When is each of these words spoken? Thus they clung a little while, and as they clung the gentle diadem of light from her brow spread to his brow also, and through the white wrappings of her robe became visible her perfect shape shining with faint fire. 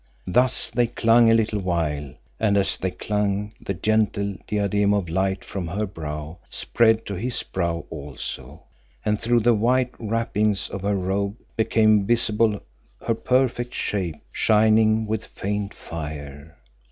Thus 0.25 0.71
they 0.71 0.87
clung 0.87 1.29
a 1.29 1.35
little 1.35 1.59
while, 1.59 2.15
and 2.39 2.57
as 2.57 2.75
they 2.75 2.89
clung 2.89 3.53
the 3.63 3.75
gentle 3.75 4.35
diadem 4.47 4.95
of 4.95 5.07
light 5.09 5.45
from 5.45 5.67
her 5.67 5.85
brow 5.85 6.39
spread 6.49 7.05
to 7.05 7.13
his 7.13 7.43
brow 7.43 7.85
also, 7.91 8.63
and 9.05 9.21
through 9.21 9.41
the 9.41 9.53
white 9.53 9.91
wrappings 9.99 10.69
of 10.69 10.81
her 10.81 10.95
robe 10.95 11.35
became 11.55 12.07
visible 12.07 12.61
her 13.05 13.13
perfect 13.13 13.75
shape 13.75 14.15
shining 14.31 15.05
with 15.05 15.25
faint 15.25 15.71
fire. 15.75 16.57